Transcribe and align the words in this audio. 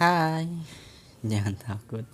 Jangan 0.00 1.60
takut. 1.60 2.08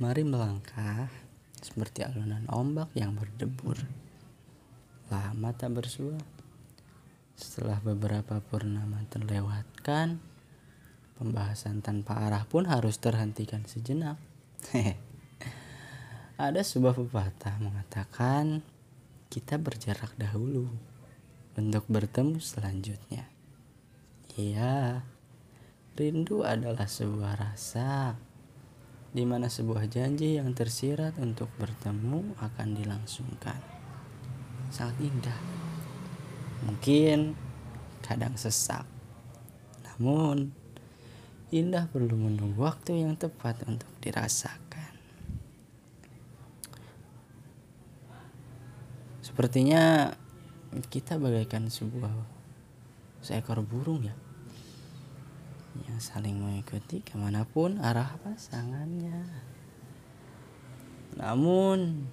Mari 0.00 0.24
melangkah 0.24 1.12
seperti 1.60 2.08
alunan 2.08 2.48
ombak 2.48 2.88
yang 2.96 3.12
berdebur. 3.12 3.76
Lama 5.12 5.52
tak 5.52 5.76
bersua. 5.76 6.16
Setelah 7.36 7.84
beberapa 7.84 8.40
purnama 8.40 9.04
terlewatkan, 9.12 10.24
pembahasan 11.20 11.84
tanpa 11.84 12.16
arah 12.16 12.48
pun 12.48 12.64
harus 12.64 12.96
terhentikan 12.96 13.68
sejenak. 13.68 14.16
Ada 16.40 16.64
sebuah 16.64 16.96
pepatah 16.96 17.60
mengatakan 17.60 18.64
kita 19.28 19.60
berjarak 19.60 20.16
dahulu 20.16 20.64
untuk 21.60 21.84
bertemu 21.92 22.40
selanjutnya. 22.40 23.28
Iya, 24.40 25.04
rindu 25.92 26.40
adalah 26.40 26.88
sebuah 26.88 27.36
rasa 27.36 28.16
di 29.12 29.28
mana 29.28 29.52
sebuah 29.52 29.92
janji 29.92 30.40
yang 30.40 30.56
tersirat 30.56 31.20
untuk 31.20 31.52
bertemu 31.60 32.32
akan 32.40 32.68
dilangsungkan. 32.72 33.60
Sangat 34.72 34.96
indah. 35.04 35.36
Mungkin 36.64 37.36
kadang 38.00 38.40
sesak. 38.40 38.88
Namun, 39.84 40.56
indah 41.52 41.92
perlu 41.92 42.16
menunggu 42.16 42.56
waktu 42.56 43.04
yang 43.04 43.20
tepat 43.20 43.60
untuk 43.68 43.92
dirasakan. 44.00 44.96
Sepertinya 49.20 50.16
kita 50.88 51.20
bagaikan 51.20 51.68
sebuah 51.68 52.16
seekor 53.20 53.60
burung 53.60 54.08
ya 54.08 54.16
yang 55.88 55.96
saling 55.96 56.36
mengikuti 56.36 57.00
ke 57.00 57.16
mana 57.16 57.48
pun 57.48 57.80
arah 57.80 58.20
pasangannya. 58.20 59.24
Namun, 61.16 62.08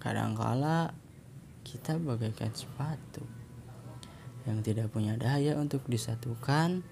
kadangkala 0.00 0.92
kita 1.64 1.96
bagaikan 1.96 2.52
sepatu 2.52 3.24
yang 4.44 4.60
tidak 4.60 4.92
punya 4.92 5.16
daya 5.16 5.56
untuk 5.56 5.88
disatukan 5.88 6.84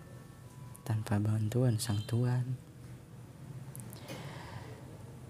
tanpa 0.89 1.21
bantuan 1.21 1.77
sang 1.77 2.01
tuan. 2.09 2.57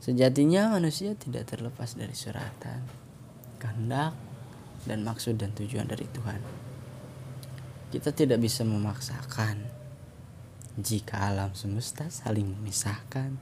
Sejatinya 0.02 0.70
manusia 0.74 1.14
tidak 1.14 1.50
terlepas 1.50 1.94
dari 1.94 2.14
suratan, 2.14 2.82
kehendak, 3.58 4.14
dan 4.86 5.06
maksud 5.06 5.38
dan 5.38 5.54
tujuan 5.54 5.86
dari 5.86 6.06
Tuhan. 6.10 6.42
Kita 7.94 8.10
tidak 8.10 8.42
bisa 8.42 8.66
memaksakan 8.66 9.81
jika 10.80 11.28
alam 11.28 11.52
semesta 11.52 12.08
saling 12.08 12.48
memisahkan. 12.48 13.36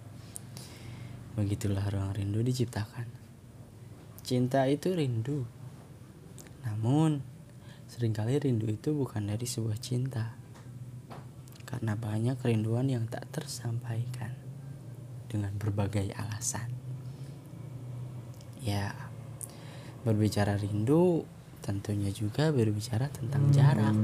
Begitulah 1.39 1.87
ruang 1.87 2.11
rindu 2.11 2.43
diciptakan. 2.43 3.07
Cinta 4.27 4.67
itu 4.67 4.91
rindu. 4.91 5.47
Namun, 6.67 7.23
sering 7.87 8.11
kali 8.11 8.35
rindu 8.43 8.67
itu 8.67 8.91
bukan 8.91 9.31
dari 9.31 9.47
sebuah 9.47 9.79
cinta. 9.79 10.35
Karena 11.63 11.95
banyak 11.95 12.35
kerinduan 12.43 12.91
yang 12.91 13.07
tak 13.07 13.31
tersampaikan 13.31 14.35
dengan 15.31 15.55
berbagai 15.55 16.11
alasan. 16.19 16.67
Ya, 18.59 18.91
berbicara 20.03 20.59
rindu 20.59 21.23
tentunya 21.63 22.11
juga 22.11 22.51
berbicara 22.51 23.07
tentang 23.15 23.55
jarak. 23.55 23.95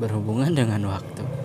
Berhubungan 0.00 0.50
dengan 0.56 0.88
waktu 0.88 1.43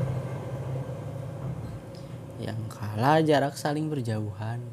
yang 2.39 2.71
kala 2.71 3.19
jarak 3.19 3.59
saling 3.59 3.91
berjauhan, 3.91 4.63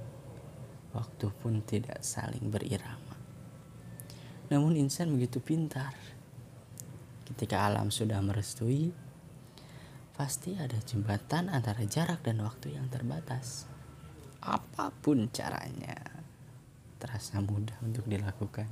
waktu 0.94 1.26
pun 1.42 1.60
tidak 1.66 2.00
saling 2.06 2.46
berirama. 2.48 3.18
Namun 4.48 4.78
insan 4.78 5.10
begitu 5.10 5.42
pintar. 5.42 5.92
Ketika 7.26 7.66
alam 7.66 7.90
sudah 7.90 8.22
merestui, 8.22 8.94
pasti 10.14 10.54
ada 10.54 10.78
jembatan 10.78 11.50
antara 11.50 11.82
jarak 11.84 12.22
dan 12.22 12.40
waktu 12.46 12.78
yang 12.78 12.86
terbatas. 12.86 13.66
Apa 14.38 14.94
pun 14.94 15.26
caranya, 15.34 15.98
terasa 17.02 17.42
mudah 17.42 17.74
untuk 17.82 18.06
dilakukan. 18.06 18.70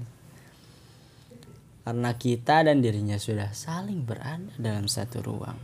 Karena 1.85 2.17
kita 2.17 2.65
dan 2.65 2.81
dirinya 2.81 3.19
sudah 3.21 3.53
saling 3.53 4.07
berada 4.07 4.55
dalam 4.57 4.89
satu 4.89 5.21
ruang. 5.21 5.61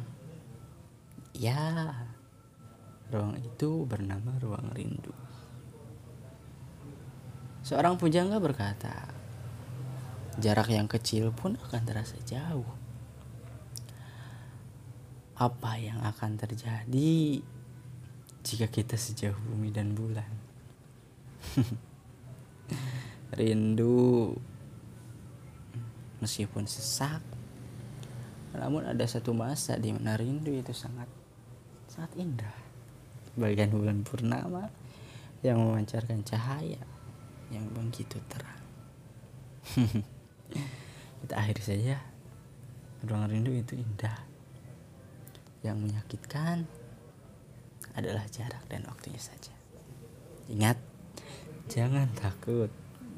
Ya, 1.33 1.95
Ruang 3.11 3.35
itu 3.43 3.85
bernama 3.91 4.39
ruang 4.39 4.71
rindu. 4.71 5.11
Seorang 7.67 7.99
pujangga 7.99 8.39
berkata, 8.39 9.11
jarak 10.39 10.71
yang 10.73 10.87
kecil 10.87 11.35
pun 11.35 11.59
akan 11.59 11.83
terasa 11.85 12.17
jauh. 12.23 12.71
Apa 15.35 15.77
yang 15.77 16.01
akan 16.07 16.39
terjadi 16.39 17.43
jika 18.47 18.67
kita 18.71 18.95
sejauh 18.97 19.37
bumi 19.37 19.75
dan 19.75 19.93
bulan? 19.93 20.31
rindu 23.39 24.35
meskipun 26.21 26.67
sesak 26.67 27.23
namun 28.51 28.83
ada 28.83 29.07
satu 29.07 29.31
masa 29.31 29.79
di 29.79 29.95
mana 29.95 30.19
rindu 30.19 30.51
itu 30.51 30.75
sangat 30.75 31.07
sangat 31.87 32.13
indah 32.19 32.70
bagian 33.41 33.73
bulan 33.73 34.05
purnama 34.05 34.69
yang 35.41 35.57
memancarkan 35.57 36.21
cahaya 36.21 36.85
yang 37.49 37.65
begitu 37.73 38.21
terang. 38.29 38.63
Kita 41.25 41.35
akhiri 41.37 41.63
saja. 41.65 41.97
Ruang 43.01 43.33
rindu 43.33 43.51
itu 43.57 43.81
indah. 43.81 44.29
Yang 45.65 45.77
menyakitkan 45.81 46.69
adalah 47.97 48.25
jarak 48.29 48.61
dan 48.69 48.85
waktunya 48.87 49.21
saja. 49.21 49.53
Ingat, 50.53 50.79
jangan 51.73 52.13
takut. 52.17 52.71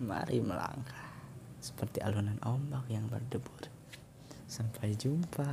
Mari 0.02 0.42
melangkah 0.42 1.14
seperti 1.62 2.02
alunan 2.02 2.38
ombak 2.42 2.86
yang 2.90 3.06
berdebur. 3.06 3.70
Sampai 4.50 4.98
jumpa. 4.98 5.50